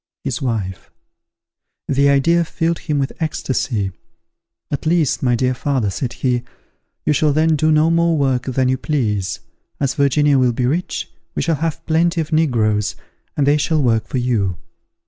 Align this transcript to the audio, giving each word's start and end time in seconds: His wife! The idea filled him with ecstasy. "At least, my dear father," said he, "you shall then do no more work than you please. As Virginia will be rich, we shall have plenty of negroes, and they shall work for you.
His 0.23 0.41
wife! 0.41 0.89
The 1.87 2.09
idea 2.09 2.43
filled 2.43 2.79
him 2.79 2.97
with 2.97 3.13
ecstasy. 3.19 3.91
"At 4.71 4.87
least, 4.87 5.21
my 5.21 5.35
dear 5.35 5.53
father," 5.53 5.91
said 5.91 6.13
he, 6.13 6.41
"you 7.05 7.13
shall 7.13 7.31
then 7.33 7.55
do 7.55 7.71
no 7.71 7.91
more 7.91 8.17
work 8.17 8.45
than 8.45 8.67
you 8.67 8.79
please. 8.79 9.41
As 9.79 9.93
Virginia 9.93 10.39
will 10.39 10.53
be 10.53 10.65
rich, 10.65 11.07
we 11.35 11.43
shall 11.43 11.57
have 11.57 11.85
plenty 11.85 12.19
of 12.19 12.33
negroes, 12.33 12.95
and 13.37 13.45
they 13.45 13.57
shall 13.57 13.79
work 13.83 14.07
for 14.07 14.17
you. 14.17 14.57